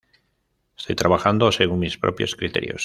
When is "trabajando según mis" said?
0.95-1.99